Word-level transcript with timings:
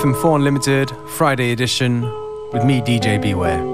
FM4 0.00 0.36
Unlimited, 0.36 0.96
Friday 1.18 1.52
edition, 1.52 2.00
with 2.54 2.64
me, 2.64 2.80
DJ 2.80 3.20
Beware. 3.20 3.69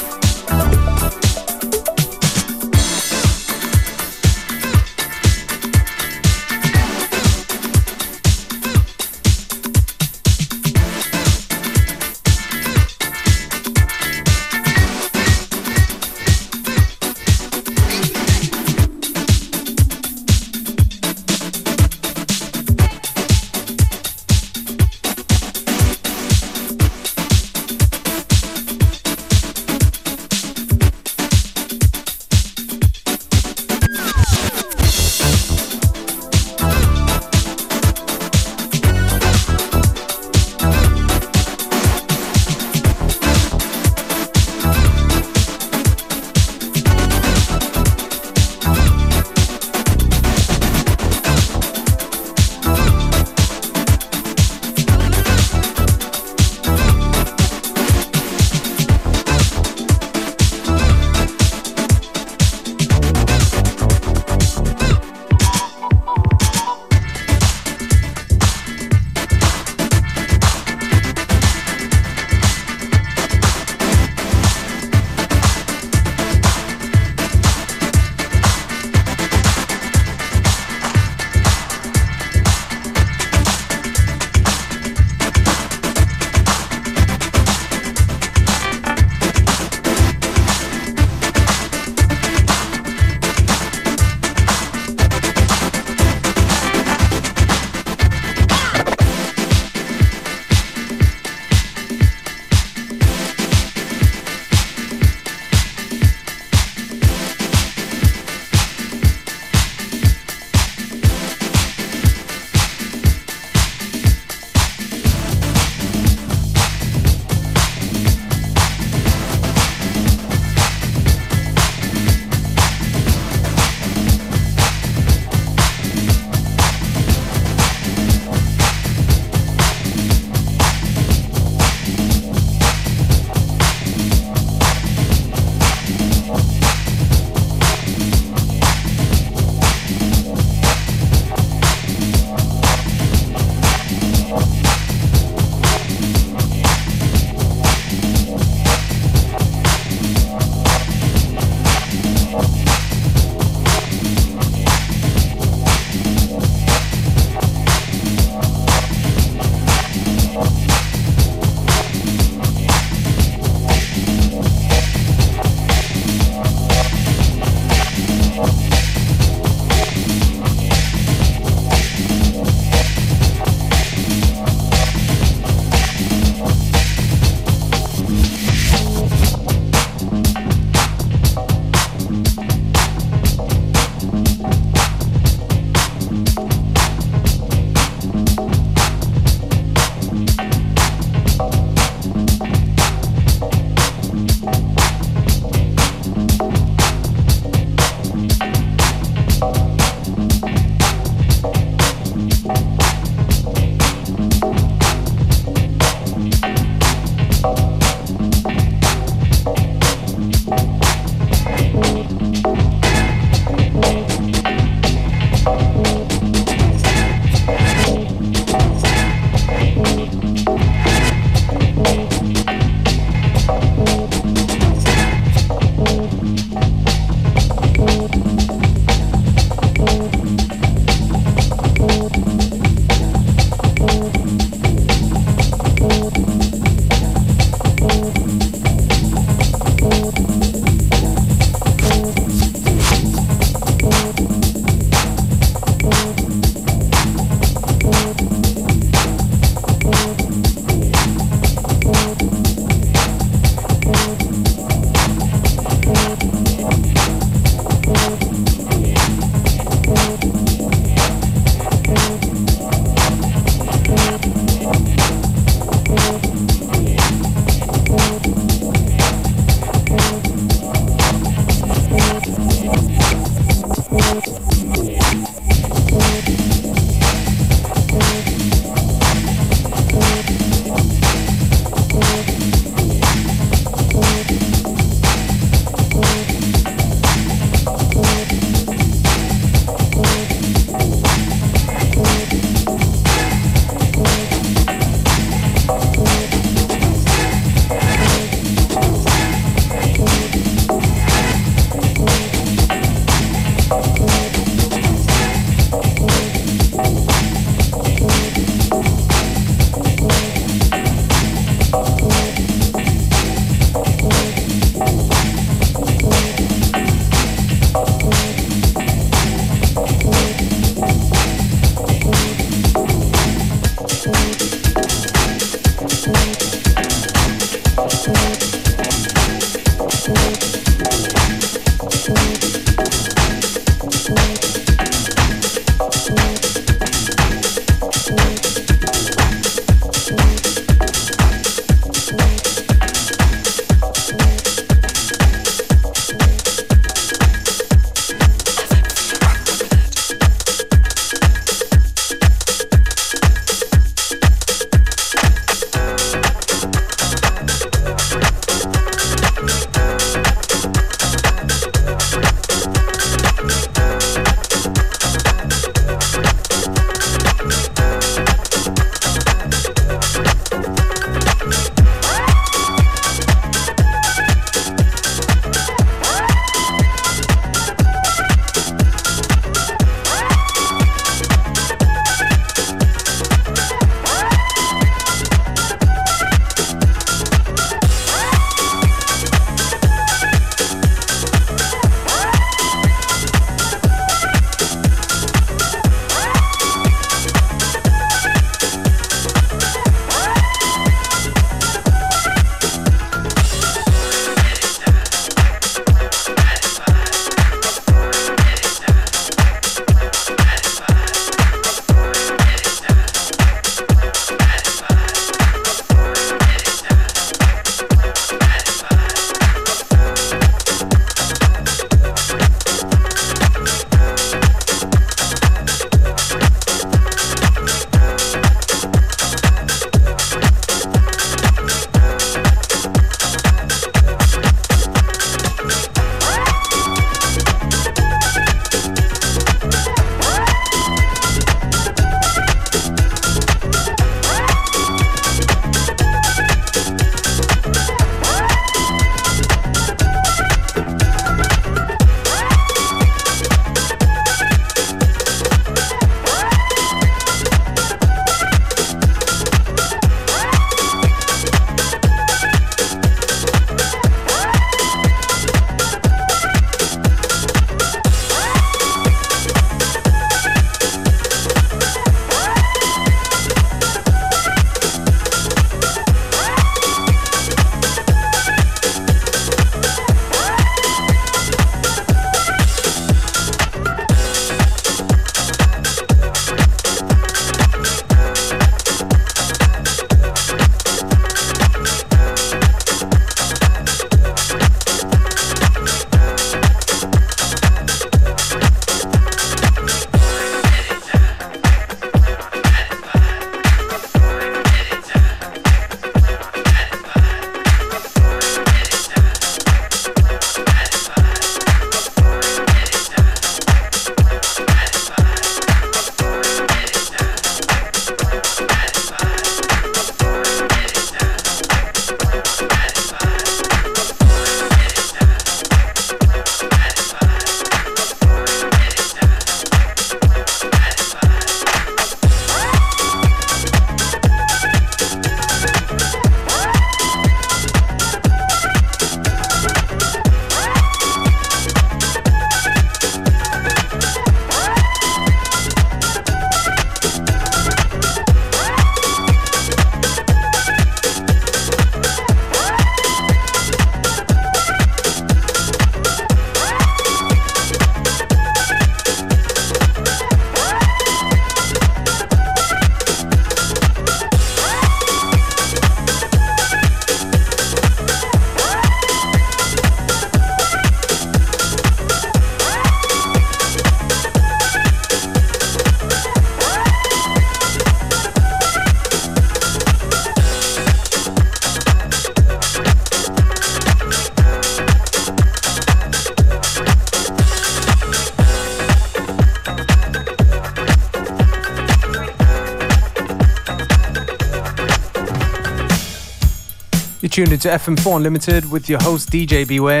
Tuned 597.44 597.52
into 597.52 597.68
FM4 597.68 598.16
Unlimited 598.16 598.68
with 598.68 598.88
your 598.88 599.00
host 599.00 599.30
DJ 599.30 599.64
Beware, 599.64 600.00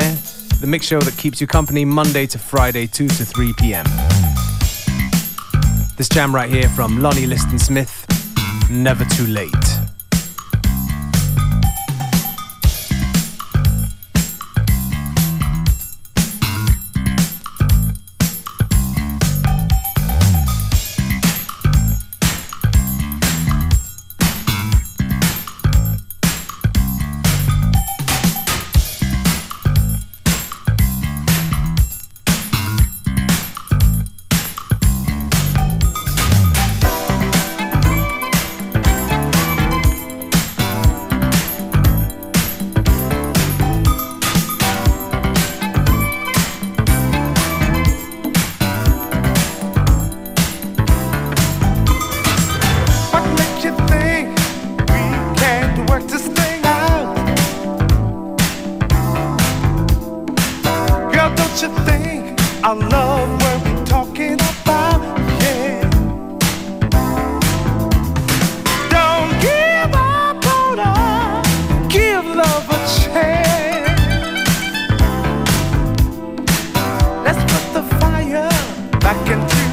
the 0.58 0.66
mix 0.66 0.86
show 0.86 0.98
that 0.98 1.16
keeps 1.16 1.40
you 1.40 1.46
company 1.46 1.84
Monday 1.84 2.26
to 2.26 2.36
Friday, 2.36 2.88
2 2.88 3.06
to 3.06 3.24
3 3.24 3.52
p.m. 3.52 3.84
This 5.96 6.08
jam 6.08 6.34
right 6.34 6.50
here 6.50 6.68
from 6.70 7.00
Lonnie 7.00 7.26
Liston 7.26 7.60
Smith, 7.60 8.04
Never 8.68 9.04
Too 9.04 9.28
Late. 9.28 9.77
back 79.08 79.30
and 79.30 79.67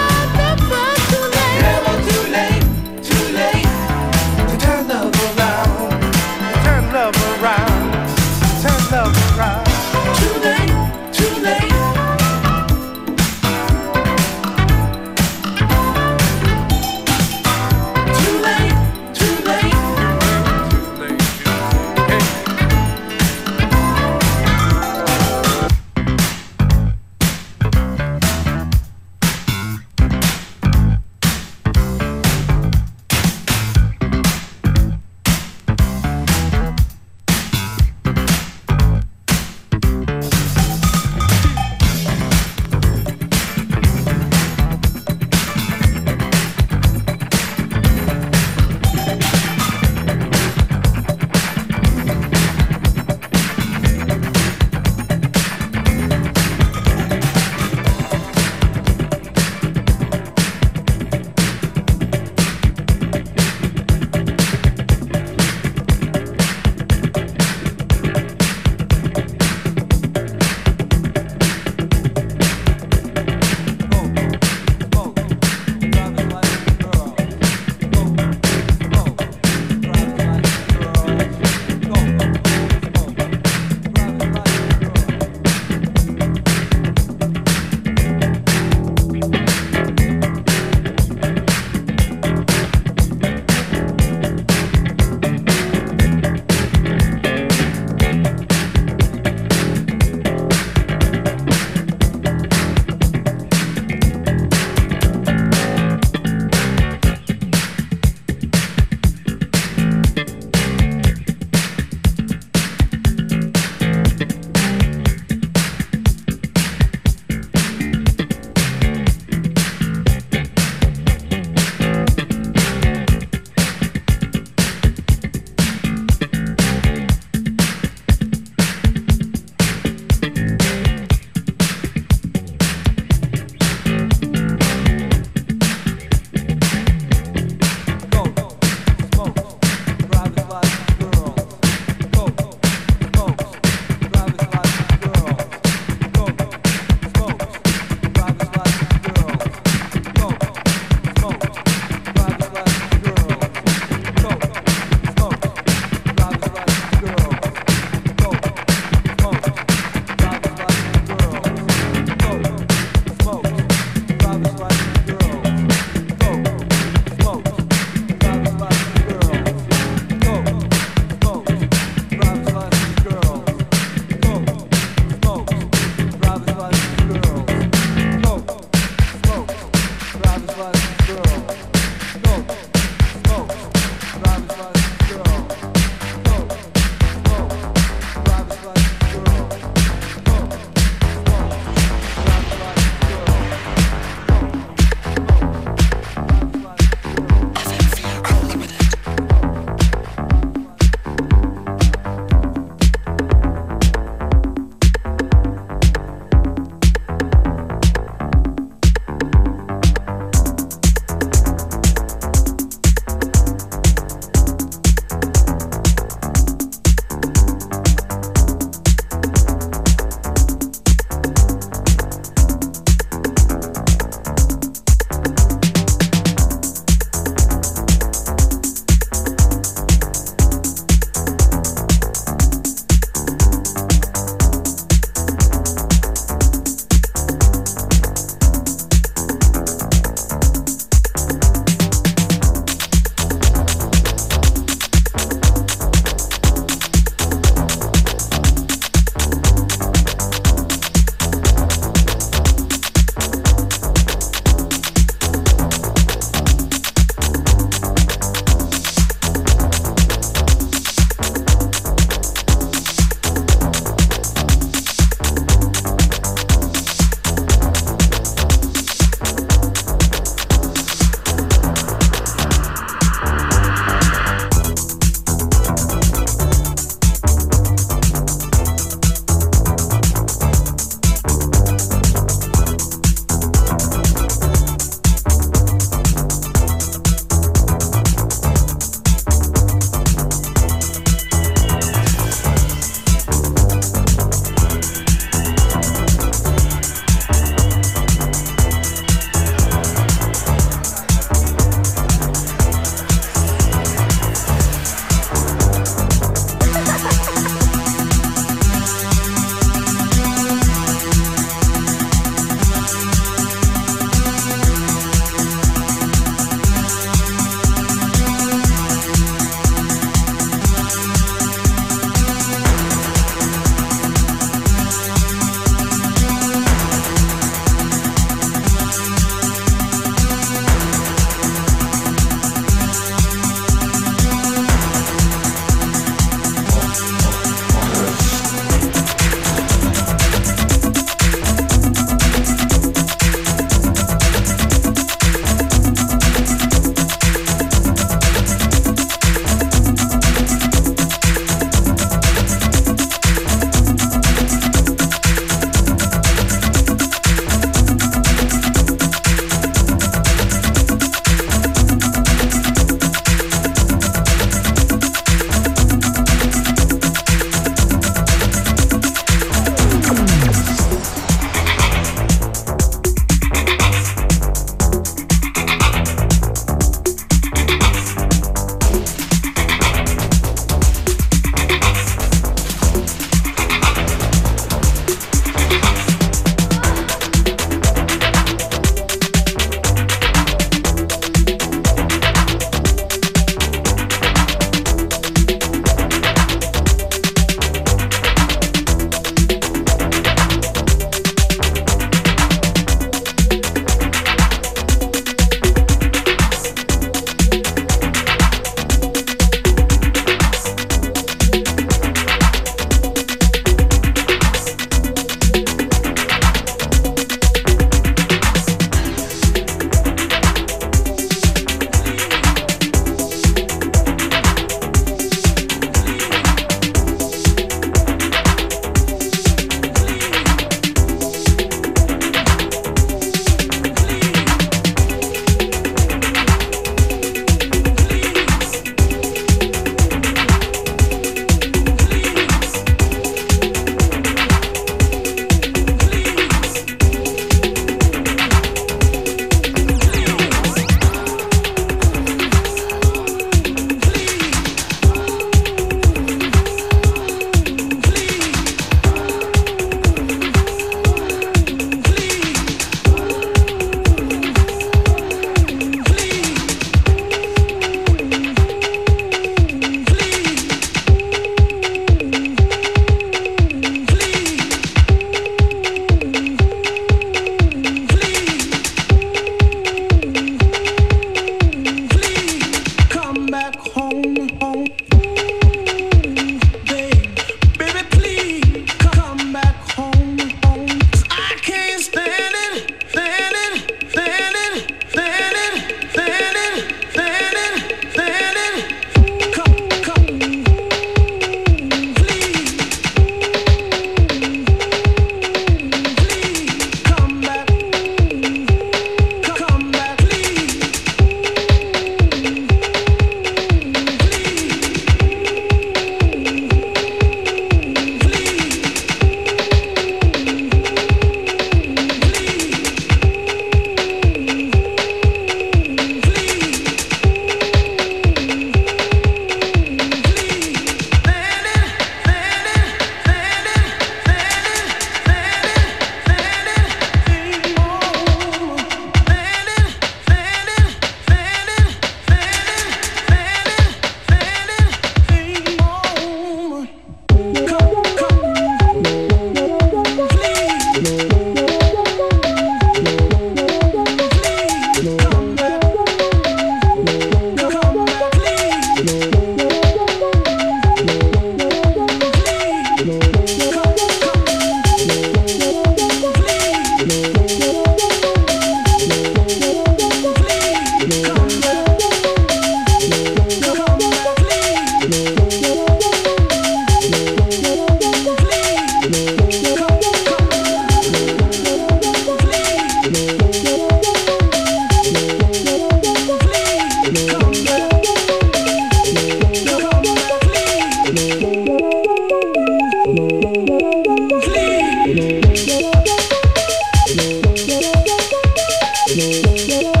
yeah, 599.21 599.81
yeah. 599.81 600.00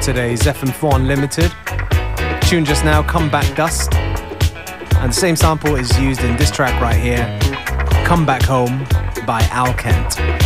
Today's 0.00 0.40
FM4 0.42 0.94
Unlimited. 0.96 1.52
Tune 2.42 2.64
just 2.64 2.84
now, 2.84 3.02
Come 3.02 3.30
Back 3.30 3.54
Dust. 3.54 3.94
And 3.94 5.10
the 5.10 5.14
same 5.14 5.36
sample 5.36 5.76
is 5.76 5.98
used 5.98 6.22
in 6.22 6.36
this 6.36 6.50
track 6.50 6.80
right 6.80 6.98
here, 6.98 7.38
Come 8.06 8.24
Back 8.24 8.42
Home 8.42 8.78
by 9.26 9.42
Al 9.50 9.74
Kent. 9.74 10.39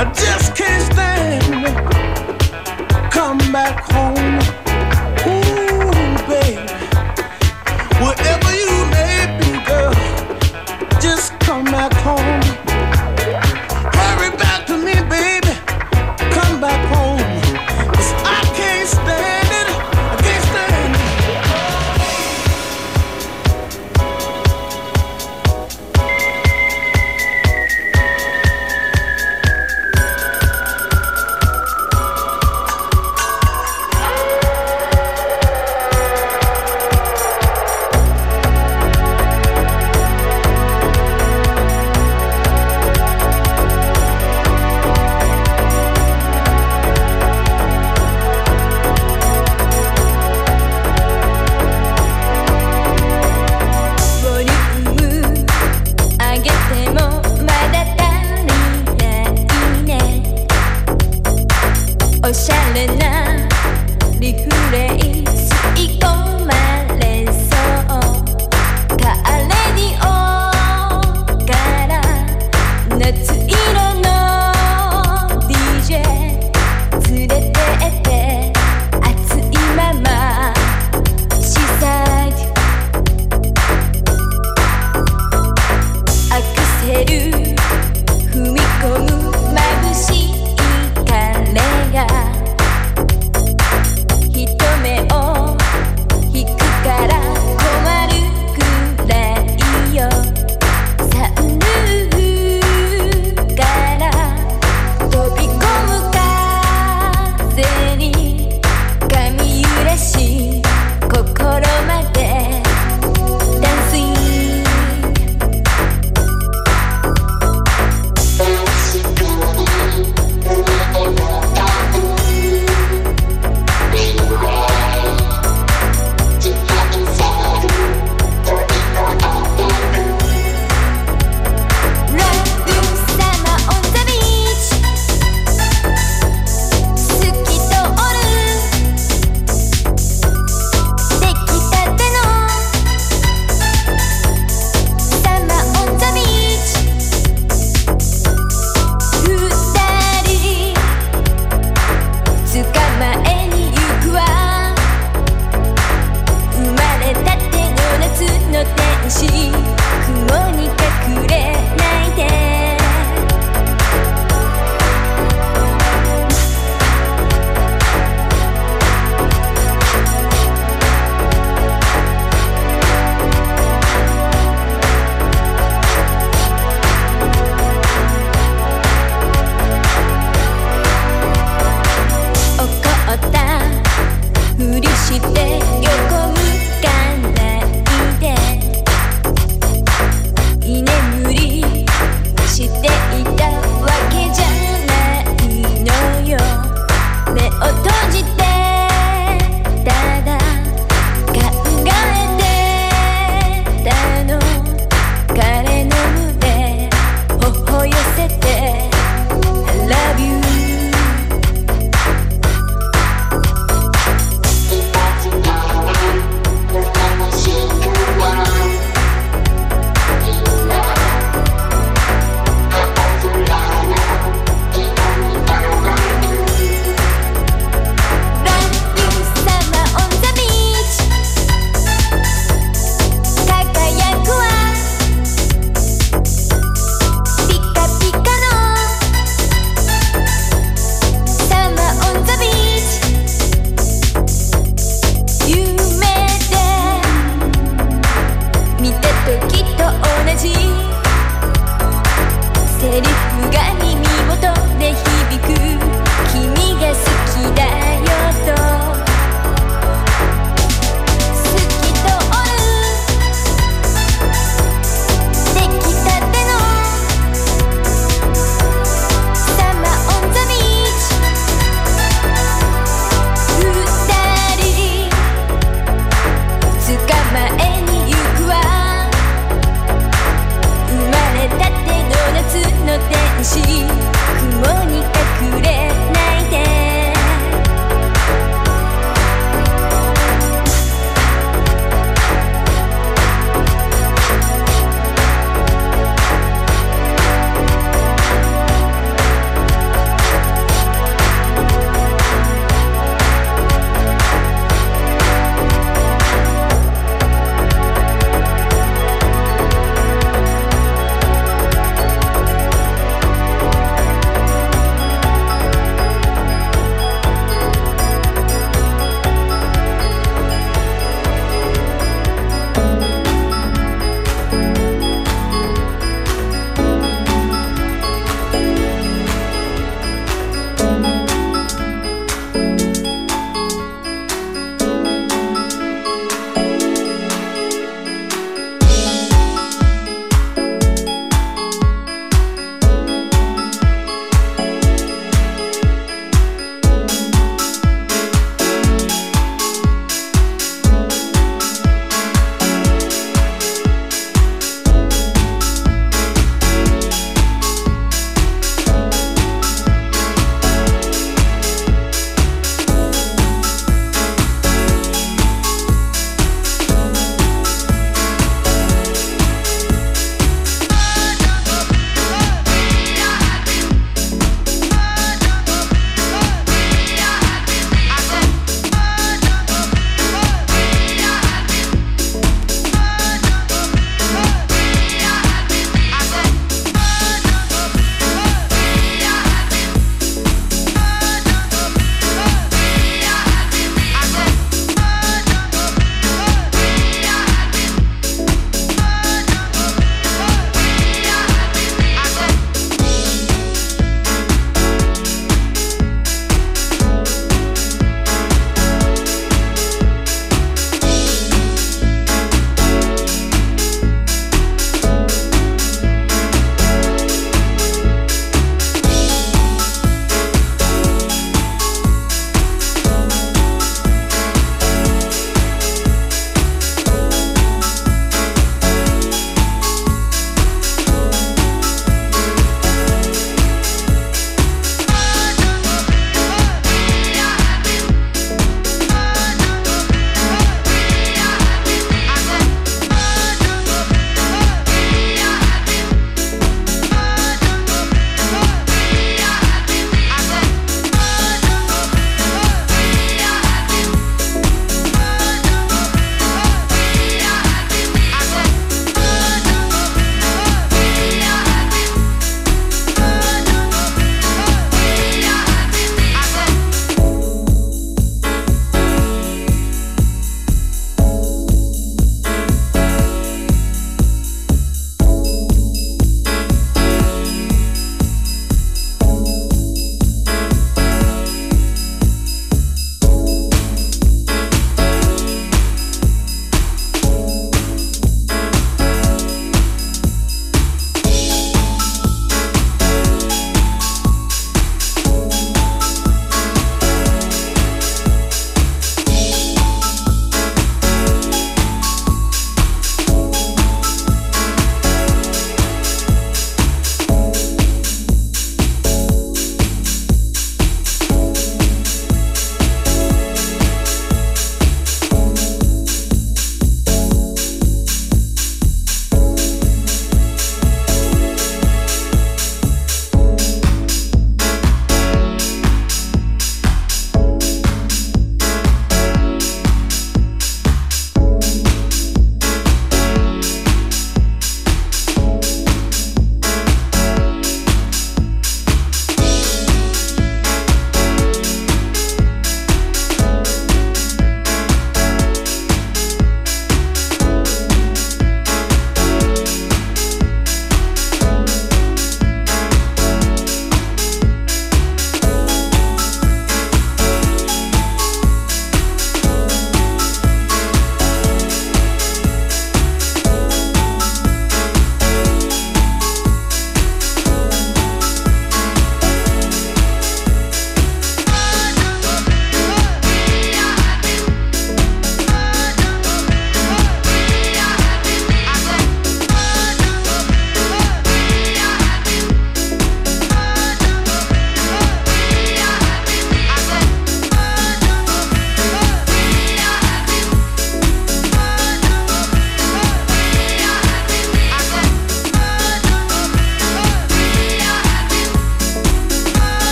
I 0.00 0.04
just 0.14 0.39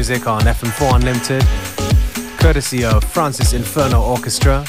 music 0.00 0.26
on 0.26 0.40
FM4 0.40 0.94
Unlimited, 0.94 2.40
courtesy 2.40 2.86
of 2.86 3.04
Francis 3.04 3.52
Inferno 3.52 4.02
Orchestra. 4.02 4.64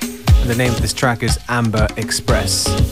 And 0.00 0.48
the 0.48 0.54
name 0.54 0.70
of 0.70 0.80
this 0.80 0.92
track 0.92 1.24
is 1.24 1.40
Amber 1.48 1.88
Express. 1.96 2.85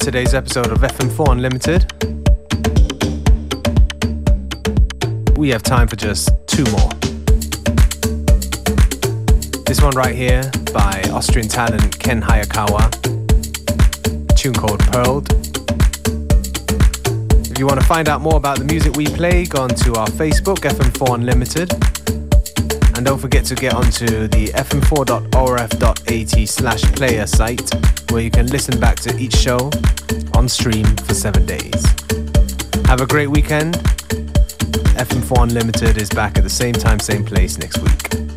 Today's 0.00 0.32
episode 0.32 0.72
of 0.72 0.78
FM4 0.78 1.32
Unlimited. 1.32 1.84
We 5.36 5.50
have 5.50 5.62
time 5.62 5.88
for 5.88 5.96
just 5.96 6.30
two 6.46 6.64
more. 6.70 6.88
This 9.66 9.82
one 9.82 9.94
right 9.94 10.14
here 10.14 10.50
by 10.72 11.02
Austrian 11.12 11.48
talent 11.48 11.98
Ken 11.98 12.22
Hayakawa, 12.22 12.90
tune 14.36 14.54
called 14.54 14.80
Pearled. 14.90 15.30
If 17.50 17.58
you 17.58 17.66
want 17.66 17.78
to 17.78 17.86
find 17.86 18.08
out 18.08 18.22
more 18.22 18.36
about 18.36 18.58
the 18.58 18.64
music 18.64 18.96
we 18.96 19.04
play, 19.04 19.44
go 19.44 19.60
on 19.62 19.68
to 19.68 19.96
our 19.96 20.08
Facebook, 20.08 20.60
FM4 20.60 21.14
Unlimited. 21.16 21.99
And 23.00 23.06
don't 23.06 23.18
forget 23.18 23.46
to 23.46 23.54
get 23.54 23.72
onto 23.72 24.28
the 24.28 24.48
fm4.orf.at 24.48 26.48
slash 26.50 26.82
player 26.82 27.26
site 27.26 27.70
where 28.10 28.20
you 28.20 28.30
can 28.30 28.46
listen 28.48 28.78
back 28.78 28.96
to 28.96 29.16
each 29.16 29.32
show 29.32 29.70
on 30.34 30.46
stream 30.46 30.84
for 30.84 31.14
seven 31.14 31.46
days. 31.46 31.82
Have 32.84 33.00
a 33.00 33.06
great 33.06 33.28
weekend. 33.28 33.76
FM4 35.00 35.44
Unlimited 35.44 35.96
is 35.96 36.10
back 36.10 36.36
at 36.36 36.44
the 36.44 36.50
same 36.50 36.74
time, 36.74 37.00
same 37.00 37.24
place 37.24 37.56
next 37.56 37.78
week. 37.78 38.29